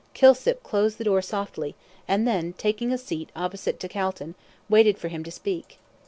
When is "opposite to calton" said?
3.35-4.33